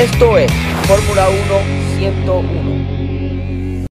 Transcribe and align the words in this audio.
Esto 0.00 0.38
es 0.38 0.50
Fórmula 0.88 1.28
1 1.28 1.38
101. 1.98 3.86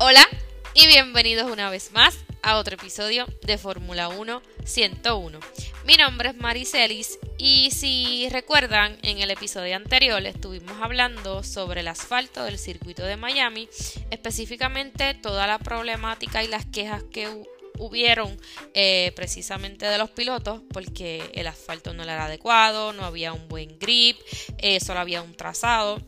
Hola 0.00 0.26
y 0.74 0.88
bienvenidos 0.88 1.48
una 1.48 1.70
vez 1.70 1.92
más 1.92 2.18
a 2.42 2.56
otro 2.56 2.74
episodio 2.74 3.26
de 3.42 3.56
Fórmula 3.56 4.08
1 4.08 4.42
101. 4.64 5.38
Mi 5.86 5.96
nombre 5.96 6.30
es 6.30 6.36
Maricelis 6.36 7.20
y 7.38 7.70
si 7.70 8.28
recuerdan 8.30 8.98
en 9.02 9.20
el 9.20 9.30
episodio 9.30 9.76
anterior 9.76 10.26
estuvimos 10.26 10.82
hablando 10.82 11.44
sobre 11.44 11.82
el 11.82 11.88
asfalto 11.88 12.42
del 12.42 12.58
circuito 12.58 13.04
de 13.04 13.16
Miami, 13.16 13.68
específicamente 14.10 15.14
toda 15.14 15.46
la 15.46 15.60
problemática 15.60 16.42
y 16.42 16.48
las 16.48 16.66
quejas 16.66 17.04
que 17.12 17.28
hubieron 17.78 18.36
eh, 18.74 19.12
precisamente 19.16 19.86
de 19.86 19.98
los 19.98 20.10
pilotos 20.10 20.62
porque 20.72 21.30
el 21.34 21.46
asfalto 21.46 21.92
no 21.92 22.02
era 22.02 22.24
adecuado, 22.24 22.92
no 22.92 23.04
había 23.04 23.32
un 23.32 23.48
buen 23.48 23.78
grip, 23.78 24.16
eh, 24.58 24.80
solo 24.80 25.00
había 25.00 25.22
un 25.22 25.34
trazado 25.34 26.00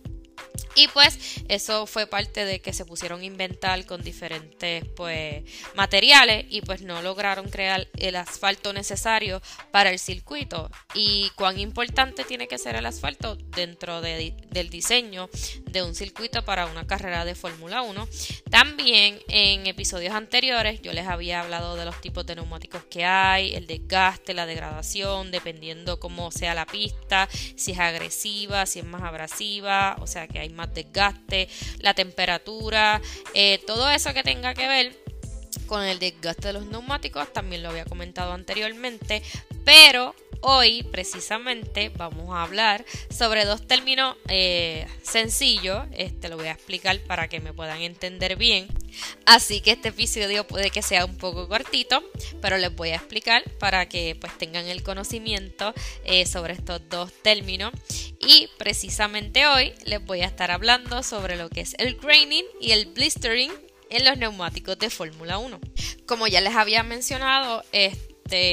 y 0.77 0.89
pues 0.89 1.19
eso 1.49 1.87
fue 1.87 2.07
parte 2.07 2.45
de 2.45 2.61
que 2.61 2.75
se 2.75 2.85
pusieron 2.85 3.23
a 3.23 3.25
inventar 3.25 3.87
con 3.87 4.03
diferentes 4.03 4.85
pues 4.95 5.43
materiales 5.75 6.45
y 6.51 6.61
pues 6.61 6.83
no 6.83 7.01
lograron 7.01 7.49
crear 7.49 7.89
el 7.97 8.15
asfalto 8.15 8.75
necesario 8.75 9.41
para 9.71 9.91
el 9.91 9.99
circuito. 9.99 10.71
Y 10.95 11.31
cuán 11.35 11.59
importante 11.59 12.25
tiene 12.25 12.47
que 12.47 12.59
ser 12.59 12.77
el 12.77 12.85
asfalto 12.85 13.37
dentro 13.37 14.03
del 14.03 14.69
diseño 14.69 15.31
de 15.77 15.83
un 15.83 15.95
circuito 15.95 16.43
para 16.43 16.65
una 16.65 16.87
carrera 16.87 17.27
de 17.27 17.35
Fórmula 17.35 17.83
1. 17.83 18.09
También 18.51 19.19
en 19.29 19.67
episodios 19.67 20.15
anteriores 20.15 20.81
yo 20.81 20.95
les 20.95 21.07
había 21.07 21.43
hablado 21.43 21.77
de 21.77 21.85
los 21.85 22.01
tipos 22.01 22.25
de 22.25 22.35
neumáticos 22.35 22.85
que 22.85 23.05
hay, 23.05 23.55
el 23.55 23.67
desgaste, 23.67 24.33
la 24.33 24.47
degradación, 24.47 25.31
dependiendo 25.31 26.01
cómo 26.01 26.31
sea 26.31 26.55
la 26.55 26.65
pista, 26.65 27.29
si 27.57 27.73
es 27.73 27.79
agresiva, 27.79 28.65
si 28.65 28.79
es 28.79 28.87
más 28.87 29.03
abrasiva, 29.03 29.97
o 30.01 30.07
sea 30.07 30.27
que 30.27 30.39
hay 30.39 30.49
más 30.49 30.73
desgaste, 30.73 31.47
la 31.81 31.93
temperatura, 31.93 33.03
eh, 33.35 33.61
todo 33.67 33.91
eso 33.91 34.15
que 34.15 34.23
tenga 34.23 34.55
que 34.55 34.67
ver 34.67 34.97
con 35.67 35.85
el 35.85 35.99
desgaste 35.99 36.49
de 36.49 36.53
los 36.55 36.65
neumáticos, 36.67 37.31
también 37.35 37.63
lo 37.63 37.69
había 37.69 37.85
comentado 37.85 38.33
anteriormente, 38.33 39.23
pero 39.67 40.15
hoy 40.41 40.83
precisamente 40.85 41.91
vamos 41.91 42.35
a 42.35 42.43
hablar 42.43 42.85
sobre 43.11 43.45
dos 43.45 43.67
términos 43.67 44.17
eh, 44.29 44.87
sencillos, 45.03 45.85
este 45.93 46.29
lo 46.29 46.37
voy 46.37 46.49
a 46.49 46.53
explicar 46.53 46.99
para 47.01 47.29
que 47.29 47.41
me 47.41 47.53
puedan 47.53 47.81
entender 47.81 48.37
bien, 48.37 48.69
así 49.25 49.61
que 49.61 49.73
este 49.73 49.89
episodio 49.89 50.47
puede 50.47 50.71
que 50.71 50.83
sea 50.83 51.05
un 51.05 51.17
poco 51.17 51.49
cortito, 51.49 52.03
pero 52.41 52.59
les 52.59 52.75
voy 52.75 52.91
a 52.91 52.97
explicar 52.97 53.43
para 53.59 53.89
que 53.89 54.17
pues 54.21 54.37
tengan 54.39 54.67
el 54.67 54.83
conocimiento 54.83 55.75
eh, 56.05 56.27
sobre 56.27 56.55
estos 56.55 56.81
dos 56.89 57.13
términos. 57.23 57.73
Y 58.19 58.49
precisamente 58.59 59.47
hoy 59.47 59.75
les 59.85 60.05
voy 60.05 60.23
a 60.23 60.27
estar 60.27 60.51
hablando 60.51 61.03
sobre 61.03 61.37
lo 61.37 61.49
que 61.51 61.61
es 61.61 61.75
el 61.79 61.97
graining 61.97 62.45
y 62.61 62.73
el 62.73 62.87
blistering 62.87 63.53
en 63.91 64.05
los 64.05 64.17
neumáticos 64.19 64.79
de 64.79 64.91
Fórmula 64.91 65.39
1. 65.39 65.61
Como 66.07 66.27
ya 66.27 66.41
les 66.41 66.55
había 66.55 66.83
mencionado 66.83 67.63
este, 67.73 68.06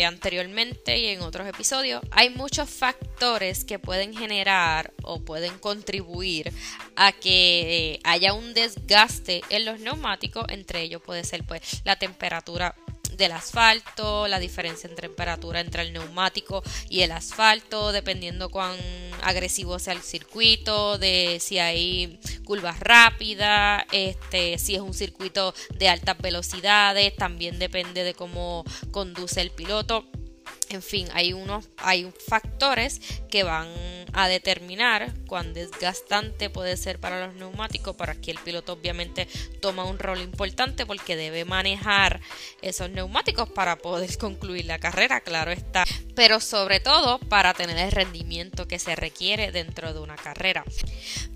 anteriormente 0.06 0.98
y 0.98 1.08
en 1.08 1.22
otros 1.22 1.48
episodios, 1.48 2.02
hay 2.12 2.30
muchos 2.30 2.70
factores 2.70 3.66
que 3.66 3.80
pueden 3.80 4.16
generar 4.16 4.94
o 5.04 5.20
pueden 5.20 5.58
contribuir 5.60 6.52
a 6.96 7.12
que 7.12 7.94
eh, 7.94 8.00
haya 8.04 8.34
un 8.34 8.54
desgaste 8.54 9.42
en 9.50 9.66
los 9.66 9.80
neumáticos. 9.80 10.46
Entre 10.50 10.82
ellos 10.82 11.02
puede 11.02 11.24
ser 11.24 11.44
pues 11.44 11.82
la 11.86 11.96
temperatura 11.96 12.76
del 13.18 13.32
asfalto, 13.32 14.28
la 14.28 14.40
diferencia 14.40 14.90
en 14.90 14.96
temperatura 14.96 15.60
entre 15.60 15.84
el 15.84 15.94
neumático 15.94 16.64
y 16.90 17.02
el 17.02 17.12
asfalto, 17.12 17.92
dependiendo 17.92 18.50
cuán 18.50 18.76
agresivo 19.22 19.80
sea 19.80 19.94
el 19.94 20.02
circuito, 20.02 20.98
de 20.98 21.40
si 21.40 21.60
hay 21.60 22.20
curvas 22.44 22.80
rápidas, 22.80 23.84
este, 23.92 24.58
si 24.58 24.76
es 24.76 24.82
un 24.82 24.94
circuito 24.94 25.54
de 25.76 25.90
altas 25.90 26.18
velocidades, 26.18 27.16
también 27.16 27.60
depende 27.60 28.04
de 28.04 28.14
cómo 28.14 28.64
conduce 28.92 29.42
el 29.42 29.52
piloto. 29.52 30.06
En 30.70 30.82
fin, 30.82 31.08
hay 31.14 31.34
unos 31.34 31.70
hay 31.78 32.12
factores 32.28 33.00
que 33.30 33.44
van 33.44 33.70
a 34.14 34.28
determinar 34.28 35.14
cuán 35.28 35.54
desgastante 35.54 36.50
puede 36.50 36.78
ser 36.78 37.00
para 37.00 37.26
los 37.26 37.36
neumáticos. 37.36 37.96
Para 37.96 38.16
que 38.16 38.32
el 38.32 38.40
piloto 38.40 38.74
obviamente 38.74 39.28
toma 39.60 39.86
un 39.86 40.00
rol 40.00 40.22
importante 40.22 40.86
porque 40.86 41.16
debe 41.16 41.46
manejar 41.46 42.22
esos 42.62 42.90
neumáticos 42.90 43.50
para 43.50 43.78
poder 43.78 44.18
concluir 44.18 44.66
la 44.66 44.80
carrera, 44.80 45.22
claro 45.22 45.52
está. 45.52 45.84
Pero 46.16 46.40
sobre 46.40 46.80
todo 46.80 47.20
para 47.20 47.54
tener 47.54 47.78
el 47.78 47.92
rendimiento 47.92 48.68
que 48.68 48.80
se 48.80 48.96
requiere 48.96 49.52
dentro 49.52 49.94
de 49.94 50.00
una 50.00 50.16
carrera. 50.16 50.64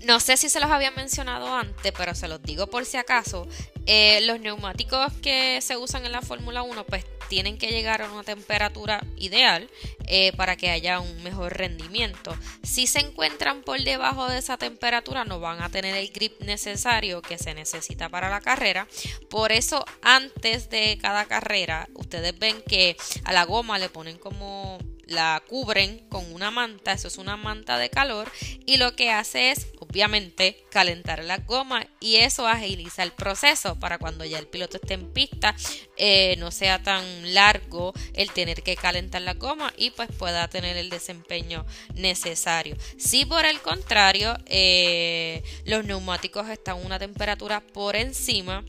No 0.04 0.20
sé 0.20 0.36
si 0.36 0.48
se 0.48 0.60
los 0.60 0.70
había 0.70 0.90
mencionado 0.90 1.52
antes, 1.54 1.92
pero 1.96 2.14
se 2.14 2.28
los 2.28 2.42
digo 2.42 2.68
por 2.68 2.84
si 2.84 2.96
acaso. 2.96 3.48
Eh, 3.86 4.20
los 4.22 4.40
neumáticos 4.40 5.12
que 5.22 5.60
se 5.60 5.76
usan 5.76 6.04
en 6.06 6.12
la 6.12 6.22
Fórmula 6.22 6.62
1 6.62 6.84
pues 6.86 7.04
tienen 7.28 7.58
que 7.58 7.70
llegar 7.70 8.02
a 8.02 8.10
una 8.10 8.24
temperatura 8.24 9.04
ideal 9.16 9.68
eh, 10.06 10.32
para 10.36 10.56
que 10.56 10.70
haya 10.70 11.00
un 11.00 11.22
mejor 11.22 11.56
rendimiento. 11.56 12.36
Si 12.62 12.86
se 12.86 13.00
encuentran 13.00 13.62
por 13.62 13.82
debajo 13.82 14.28
de 14.28 14.38
esa 14.38 14.56
temperatura 14.56 15.24
no 15.24 15.40
van 15.40 15.62
a 15.62 15.70
tener 15.70 15.94
el 15.94 16.08
grip 16.10 16.40
necesario 16.40 17.22
que 17.22 17.38
se 17.38 17.54
necesita 17.54 18.08
para 18.08 18.30
la 18.30 18.40
carrera. 18.40 18.88
Por 19.28 19.52
eso 19.52 19.84
antes 20.02 20.70
de 20.70 20.98
cada 21.00 21.26
carrera 21.26 21.88
ustedes 21.94 22.38
ven 22.38 22.62
que 22.66 22.96
a 23.24 23.32
la 23.32 23.44
goma 23.44 23.78
le 23.78 23.88
ponen 23.88 24.18
como 24.18 24.78
la 25.08 25.42
cubren 25.48 26.06
con 26.08 26.32
una 26.32 26.50
manta, 26.50 26.92
eso 26.92 27.08
es 27.08 27.18
una 27.18 27.36
manta 27.36 27.78
de 27.78 27.90
calor 27.90 28.30
y 28.66 28.76
lo 28.76 28.94
que 28.94 29.10
hace 29.10 29.50
es 29.50 29.68
obviamente 29.80 30.64
calentar 30.70 31.24
la 31.24 31.38
goma 31.38 31.86
y 31.98 32.16
eso 32.16 32.46
agiliza 32.46 33.02
el 33.02 33.12
proceso 33.12 33.78
para 33.80 33.98
cuando 33.98 34.24
ya 34.24 34.38
el 34.38 34.46
piloto 34.46 34.76
esté 34.76 34.94
en 34.94 35.10
pista 35.12 35.54
eh, 35.96 36.36
no 36.38 36.50
sea 36.50 36.82
tan 36.82 37.34
largo 37.34 37.94
el 38.14 38.30
tener 38.32 38.62
que 38.62 38.76
calentar 38.76 39.22
la 39.22 39.34
goma 39.34 39.72
y 39.76 39.90
pues 39.90 40.10
pueda 40.16 40.46
tener 40.48 40.76
el 40.76 40.90
desempeño 40.90 41.66
necesario. 41.94 42.76
Si 42.98 43.24
por 43.24 43.44
el 43.46 43.60
contrario 43.60 44.36
eh, 44.46 45.42
los 45.64 45.84
neumáticos 45.84 46.48
están 46.48 46.68
a 46.68 46.74
una 46.74 46.98
temperatura 46.98 47.60
por 47.60 47.96
encima 47.96 48.64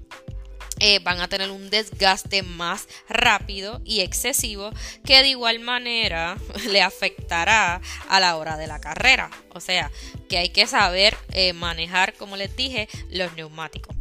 eh, 0.80 1.00
van 1.00 1.20
a 1.22 1.28
tener 1.28 1.52
un 1.52 1.70
desgaste 1.70 2.44
más 2.44 2.88
rápido 3.08 3.82
y 3.86 4.02
excesivo 4.02 4.72
que 5.04 5.22
de 5.22 5.30
igual 5.30 5.60
manera 5.60 6.38
le 6.70 6.82
afectará 6.82 7.82
a 8.08 8.20
la 8.20 8.36
hora 8.38 8.58
de 8.58 8.68
la 8.68 8.80
carrera. 8.80 9.30
O 9.54 9.60
sea, 9.60 9.92
que 10.30 10.38
hay 10.38 10.50
que 10.50 10.68
saber 10.68 11.18
eh, 11.34 11.54
manejar, 11.54 12.14
como 12.14 12.38
les 12.38 12.56
dije, 12.56 12.88
los 13.10 13.34
neumáticos. 13.34 13.96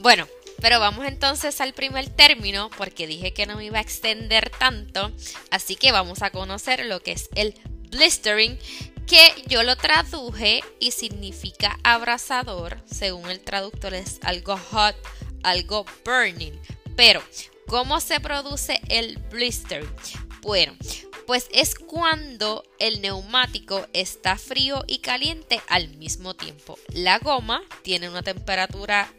Bueno, 0.00 0.26
pero 0.60 0.78
vamos 0.78 1.06
entonces 1.06 1.60
al 1.60 1.72
primer 1.72 2.08
término 2.08 2.70
porque 2.76 3.06
dije 3.06 3.32
que 3.32 3.46
no 3.46 3.56
me 3.56 3.64
iba 3.64 3.78
a 3.78 3.82
extender 3.82 4.50
tanto. 4.50 5.12
Así 5.50 5.76
que 5.76 5.92
vamos 5.92 6.22
a 6.22 6.30
conocer 6.30 6.86
lo 6.86 7.02
que 7.02 7.12
es 7.12 7.28
el 7.34 7.54
blistering 7.90 8.58
que 9.06 9.34
yo 9.46 9.62
lo 9.62 9.76
traduje 9.76 10.62
y 10.78 10.92
significa 10.92 11.78
abrasador, 11.82 12.78
según 12.86 13.28
el 13.28 13.40
traductor 13.40 13.92
es 13.94 14.20
algo 14.22 14.56
hot 14.56 14.96
algo 15.42 15.84
burning. 16.04 16.52
Pero, 16.96 17.22
¿cómo 17.66 18.00
se 18.00 18.20
produce 18.20 18.80
el 18.88 19.18
blister? 19.30 19.86
Bueno, 20.42 20.74
pues 21.26 21.48
es 21.52 21.74
cuando 21.74 22.64
el 22.78 23.00
neumático 23.00 23.86
está 23.92 24.36
frío 24.36 24.84
y 24.86 24.98
caliente 24.98 25.60
al 25.68 25.88
mismo 25.96 26.34
tiempo. 26.34 26.78
La 26.88 27.18
goma 27.18 27.62
tiene 27.82 28.08
una 28.08 28.22
temperatura 28.22 29.12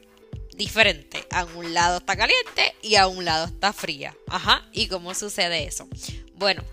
diferente. 0.55 1.25
A 1.31 1.45
un 1.45 1.73
lado 1.73 1.97
está 1.97 2.15
caliente 2.15 2.75
y 2.81 2.95
a 2.95 3.07
un 3.07 3.25
lado 3.25 3.45
está 3.45 3.73
fría. 3.73 4.15
Ajá, 4.27 4.67
¿y 4.71 4.87
cómo 4.87 5.13
sucede 5.13 5.65
eso? 5.65 5.87
Bueno, 6.35 6.63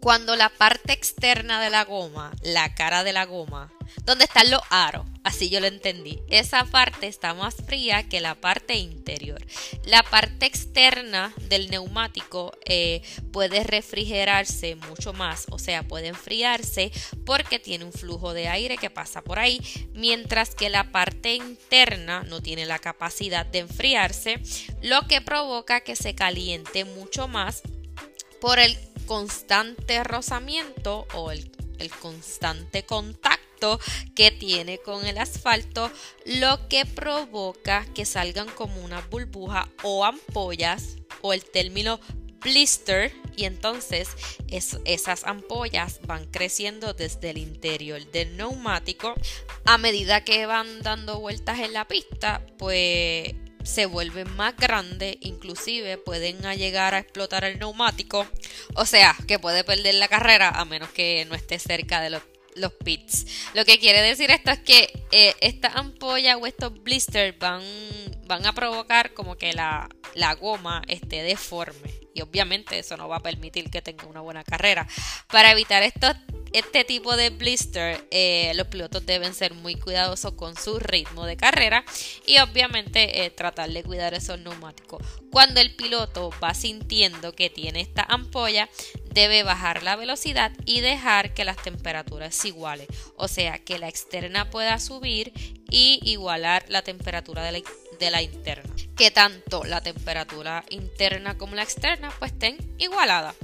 cuando 0.00 0.36
la 0.36 0.48
parte 0.48 0.92
externa 0.92 1.60
de 1.60 1.70
la 1.70 1.84
goma, 1.84 2.32
la 2.42 2.74
cara 2.74 3.04
de 3.04 3.12
la 3.12 3.24
goma, 3.24 3.72
donde 4.04 4.24
están 4.24 4.50
los 4.50 4.62
aros, 4.70 5.06
así 5.26 5.50
yo 5.50 5.58
lo 5.58 5.66
entendí, 5.66 6.20
esa 6.28 6.64
parte 6.64 7.08
está 7.08 7.34
más 7.34 7.56
fría 7.56 8.08
que 8.08 8.20
la 8.20 8.36
parte 8.36 8.76
interior. 8.76 9.44
La 9.84 10.04
parte 10.04 10.46
externa 10.46 11.34
del 11.48 11.68
neumático 11.68 12.52
eh, 12.64 13.02
puede 13.32 13.64
refrigerarse 13.64 14.76
mucho 14.76 15.12
más, 15.12 15.46
o 15.50 15.58
sea, 15.58 15.82
puede 15.82 16.06
enfriarse 16.06 16.92
porque 17.24 17.58
tiene 17.58 17.84
un 17.84 17.92
flujo 17.92 18.34
de 18.34 18.46
aire 18.46 18.78
que 18.78 18.88
pasa 18.88 19.20
por 19.22 19.40
ahí, 19.40 19.60
mientras 19.94 20.54
que 20.54 20.70
la 20.70 20.92
parte 20.92 21.34
interna 21.34 22.22
no 22.22 22.40
tiene 22.40 22.64
la 22.64 22.78
capacidad 22.78 23.44
de 23.44 23.58
enfriarse, 23.58 24.40
lo 24.80 25.08
que 25.08 25.20
provoca 25.20 25.80
que 25.80 25.96
se 25.96 26.14
caliente 26.14 26.84
mucho 26.84 27.26
más 27.26 27.62
por 28.40 28.60
el 28.60 28.78
constante 29.06 30.04
rozamiento 30.04 31.06
o 31.14 31.32
el, 31.32 31.50
constante 32.00 32.84
contacto 32.84 33.35
que 34.14 34.30
tiene 34.30 34.78
con 34.78 35.06
el 35.06 35.18
asfalto, 35.18 35.90
lo 36.24 36.68
que 36.68 36.86
provoca 36.86 37.86
que 37.94 38.04
salgan 38.04 38.48
como 38.48 38.80
una 38.84 39.00
burbuja 39.00 39.68
o 39.82 40.04
ampollas 40.04 40.96
o 41.22 41.32
el 41.32 41.44
término 41.44 42.00
blister 42.40 43.12
y 43.36 43.44
entonces 43.44 44.08
esas 44.48 45.24
ampollas 45.24 46.00
van 46.06 46.26
creciendo 46.26 46.94
desde 46.94 47.30
el 47.30 47.38
interior 47.38 48.04
del 48.12 48.36
neumático. 48.36 49.14
A 49.64 49.78
medida 49.78 50.22
que 50.22 50.46
van 50.46 50.82
dando 50.82 51.20
vueltas 51.20 51.58
en 51.58 51.72
la 51.72 51.86
pista 51.86 52.44
pues 52.58 53.34
se 53.66 53.86
vuelven 53.86 54.30
más 54.36 54.56
grandes, 54.56 55.16
inclusive 55.20 55.98
pueden 55.98 56.40
llegar 56.56 56.94
a 56.94 57.00
explotar 57.00 57.44
el 57.44 57.58
neumático, 57.58 58.26
o 58.76 58.86
sea, 58.86 59.16
que 59.26 59.40
puede 59.40 59.64
perder 59.64 59.96
la 59.96 60.06
carrera 60.06 60.50
a 60.50 60.64
menos 60.64 60.90
que 60.90 61.24
no 61.24 61.34
esté 61.34 61.58
cerca 61.58 62.00
de 62.00 62.10
los, 62.10 62.22
pits. 62.84 63.26
Lo 63.54 63.64
que 63.64 63.78
quiere 63.78 64.02
decir 64.02 64.30
esto 64.30 64.50
es 64.50 64.58
que 64.60 65.06
eh, 65.12 65.34
esta 65.40 65.68
ampolla 65.68 66.36
o 66.36 66.46
estos 66.46 66.72
blisters 66.82 67.38
van, 67.38 67.62
van 68.26 68.46
a 68.46 68.52
provocar 68.52 69.14
como 69.14 69.36
que 69.36 69.52
la, 69.52 69.88
la 70.14 70.34
goma 70.34 70.82
esté 70.88 71.22
deforme 71.22 72.06
y 72.16 72.22
obviamente 72.22 72.78
eso 72.78 72.96
no 72.96 73.08
va 73.08 73.16
a 73.16 73.20
permitir 73.20 73.70
que 73.70 73.82
tenga 73.82 74.06
una 74.06 74.22
buena 74.22 74.42
carrera. 74.42 74.88
Para 75.30 75.52
evitar 75.52 75.82
estos 75.82 76.16
este 76.52 76.84
tipo 76.84 77.16
de 77.16 77.30
blister, 77.30 78.06
eh, 78.10 78.52
los 78.54 78.68
pilotos 78.68 79.04
deben 79.04 79.34
ser 79.34 79.54
muy 79.54 79.74
cuidadosos 79.74 80.32
con 80.32 80.56
su 80.56 80.78
ritmo 80.78 81.26
de 81.26 81.36
carrera 81.36 81.84
y 82.26 82.38
obviamente 82.38 83.24
eh, 83.24 83.30
tratar 83.30 83.70
de 83.70 83.82
cuidar 83.82 84.14
esos 84.14 84.38
neumáticos. 84.40 85.02
Cuando 85.30 85.60
el 85.60 85.74
piloto 85.76 86.30
va 86.42 86.54
sintiendo 86.54 87.34
que 87.34 87.50
tiene 87.50 87.80
esta 87.80 88.02
ampolla, 88.02 88.68
debe 89.12 89.42
bajar 89.42 89.82
la 89.82 89.96
velocidad 89.96 90.52
y 90.64 90.80
dejar 90.80 91.34
que 91.34 91.44
las 91.44 91.56
temperaturas 91.56 92.34
se 92.34 92.48
igualen. 92.48 92.86
O 93.16 93.28
sea, 93.28 93.58
que 93.58 93.78
la 93.78 93.88
externa 93.88 94.50
pueda 94.50 94.78
subir 94.78 95.32
y 95.70 96.00
igualar 96.02 96.64
la 96.68 96.82
temperatura 96.82 97.42
de 97.42 97.52
la, 97.52 97.62
de 97.98 98.10
la 98.10 98.22
interna. 98.22 98.74
Que 98.96 99.10
tanto 99.10 99.64
la 99.64 99.80
temperatura 99.80 100.64
interna 100.70 101.36
como 101.36 101.54
la 101.54 101.62
externa 101.62 102.12
pues 102.18 102.32
estén 102.32 102.56
igualadas. 102.78 103.34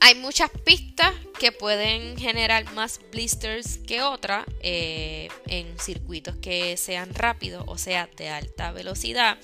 Hay 0.00 0.14
muchas 0.14 0.50
pistas 0.64 1.12
que 1.38 1.52
pueden 1.52 2.16
generar 2.16 2.72
más 2.72 3.00
blisters 3.10 3.78
que 3.78 4.02
otras 4.02 4.46
eh, 4.60 5.28
en 5.46 5.78
circuitos 5.78 6.36
que 6.36 6.76
sean 6.76 7.14
rápidos, 7.14 7.64
o 7.66 7.78
sea, 7.78 8.08
de 8.16 8.28
alta 8.28 8.72
velocidad. 8.72 9.38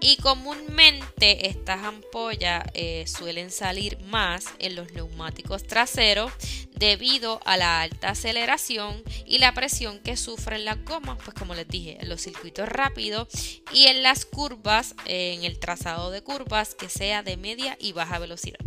Y 0.00 0.16
comúnmente 0.16 1.48
estas 1.48 1.84
ampollas 1.84 2.64
eh, 2.74 3.06
suelen 3.06 3.50
salir 3.50 3.98
más 4.00 4.46
en 4.58 4.74
los 4.74 4.92
neumáticos 4.92 5.64
traseros 5.64 6.30
debido 6.74 7.40
a 7.46 7.56
la 7.56 7.80
alta 7.80 8.10
aceleración 8.10 9.02
y 9.24 9.38
la 9.38 9.54
presión 9.54 10.00
que 10.00 10.16
sufren 10.16 10.64
las 10.66 10.84
gomas, 10.84 11.18
pues 11.24 11.34
como 11.34 11.54
les 11.54 11.68
dije, 11.68 11.96
en 12.00 12.08
los 12.08 12.20
circuitos 12.20 12.68
rápidos 12.68 13.28
y 13.72 13.86
en 13.86 14.02
las 14.02 14.26
curvas, 14.26 14.94
en 15.06 15.44
el 15.44 15.58
trazado 15.58 16.10
de 16.10 16.22
curvas 16.22 16.74
que 16.74 16.88
sea 16.88 17.22
de 17.22 17.36
media 17.36 17.78
y 17.80 17.92
baja 17.92 18.18
velocidad. 18.18 18.58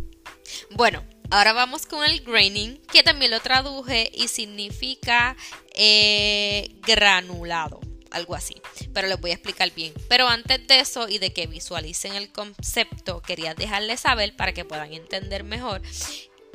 Bueno, 0.71 1.03
Ahora 1.29 1.51
vamos 1.51 1.85
con 1.85 2.05
el 2.05 2.21
graining, 2.21 2.77
que 2.91 3.03
también 3.03 3.31
lo 3.31 3.41
traduje 3.41 4.09
y 4.13 4.29
significa 4.29 5.35
eh, 5.73 6.69
granulado, 6.87 7.81
algo 8.11 8.33
así. 8.33 8.55
Pero 8.93 9.09
les 9.09 9.19
voy 9.19 9.31
a 9.31 9.33
explicar 9.33 9.69
bien. 9.73 9.93
Pero 10.07 10.29
antes 10.29 10.65
de 10.67 10.79
eso 10.79 11.09
y 11.09 11.17
de 11.17 11.33
que 11.33 11.47
visualicen 11.47 12.15
el 12.15 12.31
concepto, 12.31 13.21
quería 13.21 13.53
dejarles 13.53 14.01
saber 14.01 14.37
para 14.37 14.53
que 14.53 14.63
puedan 14.63 14.93
entender 14.93 15.43
mejor 15.43 15.81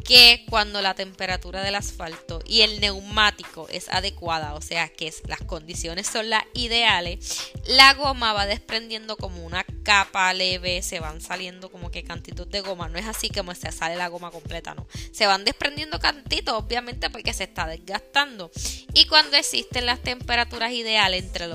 que 0.03 0.45
cuando 0.49 0.81
la 0.83 0.95
temperatura 0.95 1.63
del 1.63 1.75
asfalto 1.75 2.41
y 2.47 2.63
el 2.63 2.81
neumático 2.81 3.69
es 3.69 3.89
adecuada, 3.89 4.55
o 4.55 4.61
sea 4.61 4.89
que 4.89 5.13
las 5.27 5.41
condiciones 5.43 6.07
son 6.07 6.31
las 6.31 6.45
ideales, 6.55 7.53
la 7.67 7.95
goma 7.95 8.33
va 8.33 8.47
desprendiendo 8.47 9.17
como 9.17 9.45
una 9.45 9.65
capa 9.83 10.33
leve, 10.33 10.83
se 10.83 11.01
van 11.01 11.21
saliendo 11.21 11.71
como 11.71 11.91
que 11.91 12.05
cantitos 12.05 12.49
de 12.51 12.61
goma, 12.61 12.89
no 12.89 12.99
es 12.99 13.07
así 13.07 13.29
como 13.29 13.55
se 13.55 13.73
sale 13.73 13.97
la 13.97 14.09
goma 14.09 14.31
completa, 14.31 14.75
no, 14.75 14.87
se 15.13 15.27
van 15.27 15.45
desprendiendo 15.45 15.99
cantitos 15.99 16.55
obviamente 16.55 17.11
porque 17.11 17.33
se 17.33 17.45
está 17.45 17.67
desgastando. 17.67 18.51
Y 18.95 19.07
cuando 19.07 19.37
existen 19.37 19.87
las 19.87 20.01
temperaturas 20.01 20.73
ideales 20.73 21.25
entre 21.25 21.49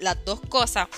las 0.00 0.24
dos 0.24 0.40
cosas, 0.48 0.88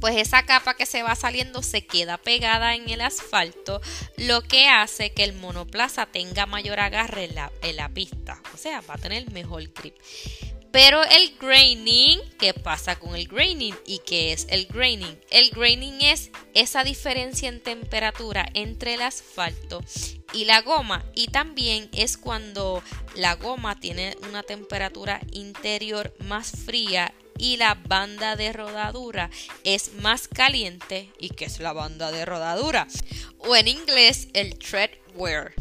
pues 0.00 0.16
esa 0.16 0.44
capa 0.44 0.74
que 0.74 0.86
se 0.86 1.02
va 1.02 1.14
saliendo 1.14 1.62
se 1.62 1.86
queda 1.86 2.18
pegada 2.18 2.74
en 2.74 2.88
el 2.90 3.00
asfalto, 3.00 3.80
lo 4.16 4.42
que 4.42 4.68
hace 4.68 5.12
que 5.12 5.24
el 5.24 5.32
monoplaza 5.32 6.06
tenga 6.06 6.46
mayor 6.46 6.80
agarre 6.80 7.24
en 7.24 7.34
la, 7.34 7.52
en 7.62 7.76
la 7.76 7.88
pista, 7.88 8.42
o 8.54 8.56
sea, 8.56 8.80
va 8.82 8.94
a 8.94 8.98
tener 8.98 9.30
mejor 9.32 9.62
grip. 9.72 9.96
Pero 10.72 11.04
el 11.04 11.36
graining, 11.38 12.18
¿qué 12.38 12.54
pasa 12.54 12.98
con 12.98 13.14
el 13.14 13.28
graining? 13.28 13.74
¿Y 13.84 13.98
qué 13.98 14.32
es 14.32 14.46
el 14.48 14.66
graining? 14.66 15.20
El 15.30 15.50
graining 15.50 16.00
es 16.00 16.30
esa 16.54 16.82
diferencia 16.82 17.50
en 17.50 17.62
temperatura 17.62 18.48
entre 18.54 18.94
el 18.94 19.02
asfalto 19.02 19.84
y 20.32 20.46
la 20.46 20.62
goma. 20.62 21.04
Y 21.14 21.26
también 21.28 21.90
es 21.92 22.16
cuando 22.16 22.82
la 23.16 23.34
goma 23.34 23.78
tiene 23.80 24.16
una 24.26 24.42
temperatura 24.42 25.20
interior 25.32 26.14
más 26.20 26.52
fría 26.64 27.12
y 27.36 27.58
la 27.58 27.74
banda 27.74 28.36
de 28.36 28.54
rodadura 28.54 29.28
es 29.64 29.92
más 29.96 30.26
caliente. 30.26 31.10
¿Y 31.18 31.30
qué 31.30 31.44
es 31.44 31.60
la 31.60 31.74
banda 31.74 32.10
de 32.12 32.24
rodadura? 32.24 32.88
O 33.38 33.54
en 33.56 33.68
inglés 33.68 34.28
el 34.32 34.58
tread 34.58 34.90
wear. 35.14 35.52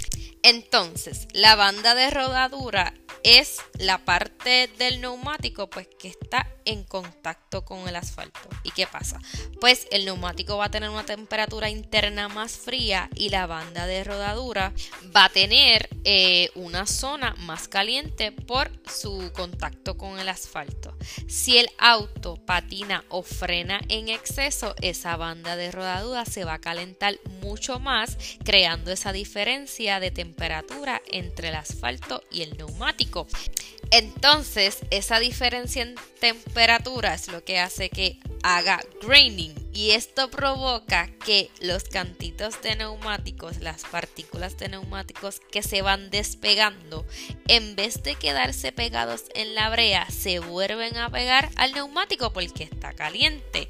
Entonces, 0.43 1.27
la 1.33 1.55
banda 1.55 1.93
de 1.93 2.09
rodadura 2.09 2.93
es 3.23 3.57
la 3.77 3.99
parte 3.99 4.69
del 4.79 4.99
neumático 4.99 5.69
pues 5.69 5.87
que 5.99 6.07
está 6.07 6.47
en 6.65 6.83
contacto 6.83 7.63
con 7.63 7.87
el 7.87 7.95
asfalto. 7.95 8.39
¿Y 8.63 8.71
qué 8.71 8.87
pasa? 8.87 9.19
Pues 9.59 9.87
el 9.91 10.05
neumático 10.05 10.57
va 10.57 10.65
a 10.65 10.71
tener 10.71 10.89
una 10.89 11.05
temperatura 11.05 11.69
interna 11.69 12.27
más 12.29 12.53
fría 12.53 13.09
y 13.15 13.29
la 13.29 13.45
banda 13.45 13.85
de 13.85 14.03
rodadura 14.03 14.73
va 15.15 15.25
a 15.25 15.29
tener 15.29 15.89
eh, 16.03 16.49
una 16.55 16.87
zona 16.87 17.35
más 17.39 17.67
caliente 17.67 18.31
por 18.31 18.71
su 18.87 19.31
contacto 19.33 19.97
con 19.97 20.19
el 20.19 20.29
asfalto. 20.29 20.95
Si 21.27 21.57
el 21.57 21.69
auto 21.77 22.37
patina 22.37 23.03
o 23.09 23.21
frena 23.21 23.81
en 23.89 24.09
exceso, 24.09 24.75
esa 24.81 25.15
banda 25.17 25.55
de 25.55 25.71
rodadura 25.71 26.25
se 26.25 26.45
va 26.45 26.55
a 26.55 26.61
calentar 26.61 27.19
mucho 27.41 27.79
más, 27.79 28.17
creando 28.43 28.91
esa 28.91 29.11
diferencia 29.11 29.99
de 29.99 30.09
temperatura 30.11 30.30
entre 31.07 31.49
el 31.49 31.55
asfalto 31.55 32.23
y 32.31 32.41
el 32.41 32.57
neumático. 32.57 33.27
Entonces, 33.91 34.79
esa 34.89 35.19
diferencia 35.19 35.81
en 35.81 35.95
temperatura 36.19 37.13
es 37.13 37.27
lo 37.27 37.43
que 37.43 37.59
hace 37.59 37.89
que 37.89 38.19
haga 38.43 38.79
graining 39.01 39.60
y 39.73 39.91
esto 39.91 40.29
provoca 40.29 41.07
que 41.25 41.49
los 41.61 41.85
cantitos 41.85 42.61
de 42.61 42.75
neumáticos, 42.75 43.59
las 43.59 43.83
partículas 43.83 44.57
de 44.57 44.69
neumáticos 44.69 45.39
que 45.39 45.63
se 45.63 45.81
van 45.81 46.09
despegando, 46.09 47.05
en 47.47 47.75
vez 47.75 48.03
de 48.03 48.15
quedarse 48.15 48.71
pegados 48.71 49.23
en 49.33 49.55
la 49.55 49.69
brea, 49.69 50.09
se 50.09 50.39
vuelven 50.39 50.97
a 50.97 51.09
pegar 51.09 51.49
al 51.55 51.71
neumático 51.71 52.33
porque 52.33 52.65
está 52.65 52.93
caliente. 52.93 53.67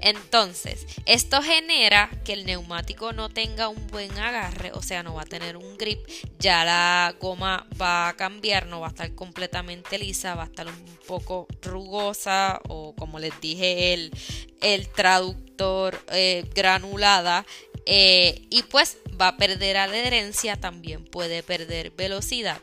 Entonces, 0.00 0.86
esto 1.04 1.42
genera 1.42 2.10
que 2.24 2.32
el 2.32 2.46
neumático 2.46 3.12
no 3.12 3.28
tenga 3.28 3.68
un 3.68 3.86
buen 3.88 4.16
agarre, 4.18 4.70
o 4.72 4.82
sea, 4.82 5.02
no 5.02 5.14
va 5.14 5.22
a 5.22 5.26
tener 5.26 5.56
un 5.56 5.76
grip, 5.76 6.00
ya 6.38 6.64
la 6.64 7.14
goma 7.20 7.66
va 7.80 8.08
a 8.08 8.16
cambiar, 8.16 8.66
no 8.66 8.80
va 8.80 8.88
a 8.88 8.90
estar 8.90 9.14
completamente 9.14 9.98
lisa, 9.98 10.34
va 10.34 10.44
a 10.44 10.46
estar 10.46 10.66
un 10.68 10.98
poco 11.06 11.48
rugosa 11.62 12.60
o 12.68 12.94
como 12.94 13.18
les 13.18 13.38
dije 13.40 13.92
el, 13.94 14.12
el 14.60 14.88
traductor 14.88 15.39
eh, 16.12 16.48
granulada 16.54 17.44
eh, 17.86 18.46
y 18.50 18.62
pues 18.64 18.98
va 19.20 19.28
a 19.28 19.36
perder 19.36 19.76
adherencia, 19.76 20.56
también 20.56 21.04
puede 21.04 21.42
perder 21.42 21.90
velocidad. 21.90 22.60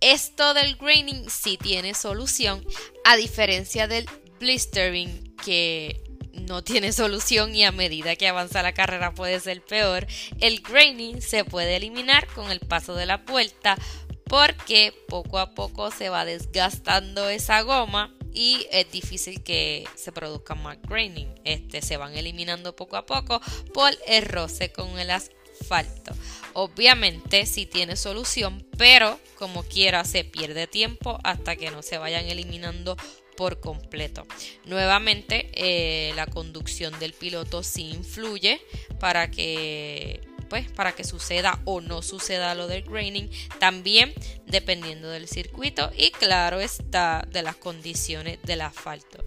Esto 0.00 0.54
del 0.54 0.76
graining 0.76 1.28
sí 1.28 1.58
tiene 1.58 1.94
solución, 1.94 2.64
a 3.04 3.16
diferencia 3.16 3.86
del 3.86 4.08
blistering 4.38 5.34
que 5.36 6.02
no 6.32 6.62
tiene 6.62 6.92
solución 6.92 7.54
y 7.54 7.64
a 7.64 7.72
medida 7.72 8.16
que 8.16 8.28
avanza 8.28 8.62
la 8.62 8.72
carrera 8.72 9.14
puede 9.14 9.40
ser 9.40 9.62
peor, 9.64 10.06
el 10.40 10.60
graining 10.60 11.20
se 11.20 11.44
puede 11.44 11.76
eliminar 11.76 12.26
con 12.28 12.50
el 12.50 12.60
paso 12.60 12.94
de 12.94 13.06
la 13.06 13.18
vuelta 13.18 13.76
porque 14.24 14.94
poco 15.08 15.38
a 15.40 15.54
poco 15.54 15.90
se 15.90 16.08
va 16.08 16.24
desgastando 16.24 17.28
esa 17.28 17.62
goma 17.62 18.14
y 18.32 18.66
es 18.70 18.90
difícil 18.90 19.42
que 19.42 19.86
se 19.94 20.12
produzca 20.12 20.54
más 20.54 20.78
graining. 20.82 21.28
Este, 21.44 21.82
se 21.82 21.96
van 21.96 22.16
eliminando 22.16 22.74
poco 22.76 22.96
a 22.96 23.06
poco 23.06 23.40
por 23.72 23.92
el 24.06 24.24
roce 24.24 24.72
con 24.72 24.98
el 24.98 25.10
asfalto. 25.10 26.14
Obviamente 26.52 27.46
si 27.46 27.66
tiene 27.66 27.96
solución, 27.96 28.66
pero 28.76 29.20
como 29.38 29.62
quiera 29.62 30.04
se 30.04 30.24
pierde 30.24 30.66
tiempo 30.66 31.18
hasta 31.22 31.56
que 31.56 31.70
no 31.70 31.82
se 31.82 31.98
vayan 31.98 32.26
eliminando 32.26 32.96
por 33.36 33.60
completo. 33.60 34.26
Nuevamente, 34.66 35.50
eh, 35.54 36.12
la 36.14 36.26
conducción 36.26 36.98
del 36.98 37.14
piloto 37.14 37.62
sí 37.62 37.88
influye 37.88 38.60
para 38.98 39.30
que 39.30 40.20
pues 40.50 40.70
para 40.72 40.92
que 40.92 41.04
suceda 41.04 41.60
o 41.64 41.80
no 41.80 42.02
suceda 42.02 42.54
lo 42.54 42.66
del 42.66 42.82
graining, 42.82 43.30
también 43.60 44.12
dependiendo 44.50 45.08
del 45.08 45.28
circuito 45.28 45.90
y 45.96 46.10
claro 46.10 46.60
está 46.60 47.26
de 47.30 47.42
las 47.42 47.56
condiciones 47.56 48.38
del 48.42 48.62
asfalto. 48.62 49.22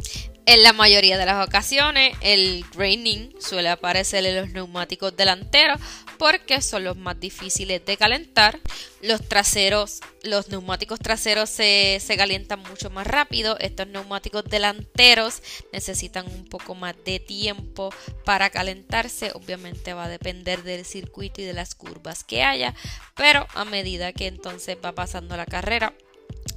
En 0.46 0.62
la 0.62 0.74
mayoría 0.74 1.18
de 1.18 1.26
las 1.26 1.48
ocasiones, 1.48 2.18
el 2.20 2.66
graining 2.76 3.34
suele 3.40 3.70
aparecer 3.70 4.26
en 4.26 4.36
los 4.36 4.50
neumáticos 4.50 5.16
delanteros 5.16 5.80
porque 6.18 6.62
son 6.62 6.84
los 6.84 6.98
más 6.98 7.18
difíciles 7.18 7.86
de 7.86 7.96
calentar. 7.96 8.60
Los 9.02 9.28
traseros, 9.28 10.02
los 10.22 10.50
neumáticos 10.50 11.00
traseros 11.00 11.50
se, 11.50 12.00
se, 12.02 12.18
calientan 12.18 12.60
mucho 12.60 12.90
más 12.90 13.08
rápido. 13.08 13.58
Estos 13.60 13.88
neumáticos 13.88 14.44
delanteros 14.44 15.42
necesitan 15.72 16.26
un 16.28 16.46
poco 16.46 16.76
más 16.76 16.96
de 17.06 17.20
tiempo 17.20 17.94
para 18.26 18.50
calentarse. 18.50 19.32
Obviamente 19.34 19.94
va 19.94 20.06
a 20.06 20.10
depender 20.10 20.64
del 20.64 20.84
circuito 20.84 21.42
y 21.42 21.46
de 21.46 21.54
las 21.54 21.74
curvas 21.74 22.26
que 22.26 22.44
haya, 22.44 22.74
pero 23.16 23.48
a 23.54 23.64
medida 23.64 24.12
que 24.12 24.28
entonces 24.28 24.78
va 24.84 24.92
pasando 24.92 25.13
la 25.22 25.46
carrera, 25.46 25.94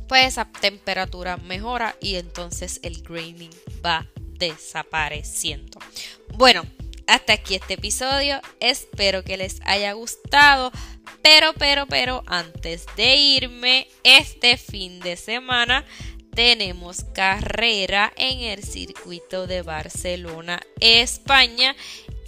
pues 0.09 0.27
esa 0.27 0.51
temperatura 0.51 1.37
mejora 1.37 1.97
y 2.01 2.17
entonces 2.17 2.81
el 2.83 3.03
graining 3.03 3.51
va 3.85 4.07
desapareciendo. 4.39 5.79
Bueno, 6.35 6.65
hasta 7.07 7.35
aquí 7.35 7.55
este 7.55 7.75
episodio. 7.75 8.41
Espero 8.61 9.23
que 9.23 9.37
les 9.37 9.61
haya 9.65 9.93
gustado. 9.93 10.73
Pero, 11.23 11.53
pero, 11.55 11.87
pero, 11.87 12.23
antes 12.27 12.87
de 12.97 13.17
irme, 13.17 13.89
este 14.05 14.57
fin 14.57 15.01
de 15.01 15.17
semana 15.17 15.85
tenemos 16.35 17.05
carrera 17.15 18.13
en 18.17 18.41
el 18.41 18.63
circuito 18.63 19.47
de 19.47 19.63
Barcelona, 19.63 20.61
España. 20.81 21.75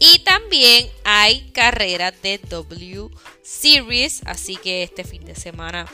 Y 0.00 0.20
también 0.20 0.88
hay 1.04 1.50
carreras 1.50 2.14
de 2.22 2.38
W 2.38 3.10
Series. 3.42 4.22
Así 4.24 4.56
que 4.56 4.84
este 4.84 5.04
fin 5.04 5.24
de 5.24 5.34
semana 5.34 5.86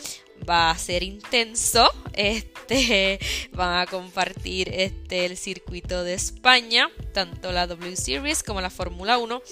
va 0.48 0.70
a 0.70 0.78
ser 0.78 1.02
intenso. 1.02 1.88
Este 2.12 3.18
van 3.52 3.80
a 3.80 3.86
compartir 3.86 4.68
este 4.72 5.26
el 5.26 5.36
circuito 5.36 6.04
de 6.04 6.14
España, 6.14 6.90
tanto 7.12 7.52
la 7.52 7.66
W 7.66 7.96
Series 7.96 8.42
como 8.42 8.60
la 8.60 8.70
Fórmula 8.70 9.18
1. 9.18 9.42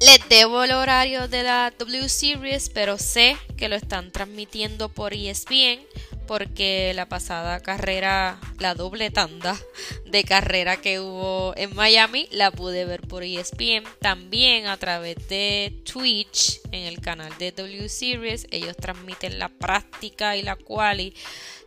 Les 0.00 0.28
debo 0.30 0.64
el 0.64 0.72
horario 0.72 1.28
de 1.28 1.42
la 1.42 1.72
W 1.78 2.08
Series, 2.08 2.70
pero 2.70 2.96
sé 2.96 3.36
que 3.56 3.68
lo 3.68 3.76
están 3.76 4.10
transmitiendo 4.10 4.88
por 4.88 5.12
ESPN 5.12 5.80
porque 6.30 6.92
la 6.94 7.08
pasada 7.08 7.58
carrera, 7.58 8.38
la 8.60 8.76
doble 8.76 9.10
tanda 9.10 9.58
de 10.06 10.22
carrera 10.22 10.76
que 10.76 11.00
hubo 11.00 11.54
en 11.56 11.74
Miami, 11.74 12.28
la 12.30 12.52
pude 12.52 12.84
ver 12.84 13.00
por 13.00 13.24
ESPN. 13.24 13.82
También 14.00 14.68
a 14.68 14.76
través 14.76 15.16
de 15.28 15.82
Twitch, 15.92 16.60
en 16.70 16.84
el 16.84 17.00
canal 17.00 17.36
de 17.38 17.50
W 17.50 17.88
Series, 17.88 18.46
ellos 18.52 18.76
transmiten 18.76 19.40
la 19.40 19.48
práctica 19.48 20.36
y 20.36 20.42
la 20.42 20.54
quali, 20.54 21.14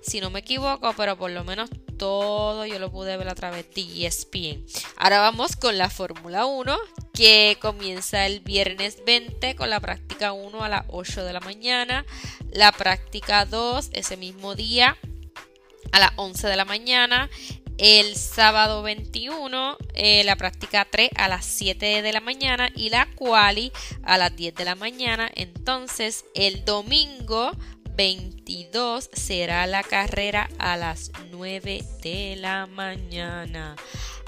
si 0.02 0.22
no 0.22 0.30
me 0.30 0.40
equivoco, 0.40 0.94
pero 0.96 1.18
por 1.18 1.32
lo 1.32 1.44
menos 1.44 1.70
todo 1.98 2.66
yo 2.66 2.80
lo 2.80 2.90
pude 2.90 3.18
ver 3.18 3.28
a 3.28 3.36
través 3.36 3.66
de 3.74 4.06
ESPN. 4.06 4.66
Ahora 4.96 5.20
vamos 5.20 5.58
con 5.58 5.78
la 5.78 5.90
Fórmula 5.90 6.46
1 6.46 6.78
que 7.14 7.58
comienza 7.62 8.26
el 8.26 8.40
viernes 8.40 9.04
20 9.06 9.56
con 9.56 9.70
la 9.70 9.80
práctica 9.80 10.34
1 10.34 10.64
a 10.64 10.70
las 10.70 10.86
8 10.88 11.24
de 11.24 11.34
la 11.34 11.40
mañana, 11.42 12.06
la 12.54 12.72
práctica 12.72 13.46
2 13.46 13.90
ese 13.94 14.18
mismo 14.18 14.56
día 14.56 14.98
a 15.92 16.00
las 16.00 16.12
11 16.16 16.48
de 16.48 16.56
la 16.56 16.66
mañana, 16.66 17.30
el 17.78 18.16
sábado 18.16 18.84
21 18.84 19.78
eh, 19.96 20.24
la 20.24 20.36
práctica 20.36 20.88
3 20.90 21.10
a 21.16 21.28
las 21.28 21.46
7 21.46 22.02
de 22.02 22.14
la 22.14 22.20
mañana 22.20 22.70
y 22.76 22.90
la 22.90 23.08
quali 23.16 23.72
a 24.04 24.18
las 24.18 24.36
10 24.36 24.56
de 24.56 24.66
la 24.66 24.76
mañana. 24.76 25.30
Entonces 25.36 26.26
el 26.36 26.66
domingo 26.66 27.52
22 27.96 29.10
será 29.14 29.68
la 29.68 29.84
carrera 29.84 30.50
a 30.58 30.78
las 30.78 31.12
9 31.32 31.84
de 32.02 32.36
la 32.38 32.68
mañana. 32.68 33.76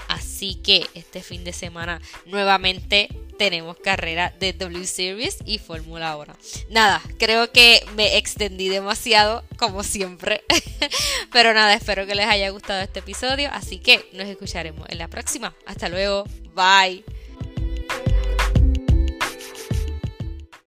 Así 0.08 0.56
que 0.56 0.86
este 0.94 1.22
fin 1.22 1.44
de 1.44 1.52
semana 1.52 2.00
nuevamente 2.26 3.08
tenemos 3.36 3.76
carrera 3.78 4.34
de 4.38 4.52
W 4.52 4.86
Series 4.86 5.38
y 5.44 5.58
Fórmula 5.58 6.16
1. 6.16 6.34
Nada, 6.70 7.02
creo 7.18 7.50
que 7.52 7.84
me 7.94 8.16
extendí 8.16 8.68
demasiado, 8.68 9.44
como 9.56 9.82
siempre. 9.82 10.42
Pero 11.32 11.54
nada, 11.54 11.74
espero 11.74 12.06
que 12.06 12.14
les 12.14 12.26
haya 12.26 12.50
gustado 12.50 12.82
este 12.82 13.00
episodio. 13.00 13.50
Así 13.52 13.78
que 13.78 14.08
nos 14.12 14.28
escucharemos 14.28 14.88
en 14.88 14.98
la 14.98 15.08
próxima. 15.08 15.54
Hasta 15.66 15.88
luego. 15.88 16.24
Bye. 16.54 17.15